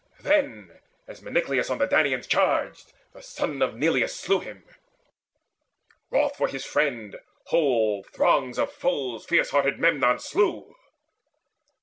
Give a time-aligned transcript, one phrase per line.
[0.21, 4.65] Then, as Meneclus on the Danaans charged, The son of Neleus slew him.
[6.09, 7.17] Wroth for his friend,
[7.49, 10.75] Whole throngs of foes fierce hearted Memnon slew.